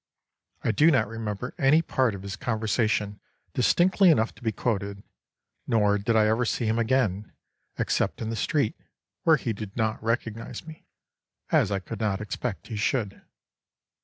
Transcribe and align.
I 0.63 0.71
do 0.71 0.89
not 0.89 1.07
remember 1.07 1.53
any 1.59 1.83
part 1.83 2.15
of 2.15 2.23
his 2.23 2.35
conversation 2.35 3.19
distinctly 3.53 4.09
enough 4.09 4.33
to 4.33 4.41
be 4.41 4.51
quoted, 4.51 5.03
nor 5.67 5.99
did 5.99 6.15
I 6.15 6.25
ever 6.25 6.43
see 6.43 6.65
him 6.65 6.79
again, 6.79 7.31
except 7.77 8.19
in 8.19 8.31
the 8.31 8.35
street, 8.35 8.73
where 9.25 9.37
he 9.37 9.53
did 9.53 9.77
not 9.77 10.01
recognise 10.03 10.65
me, 10.65 10.87
as 11.51 11.69
I 11.71 11.77
could 11.77 11.99
not 11.99 12.19
expect 12.19 12.65
he 12.65 12.77
should." 12.77 13.21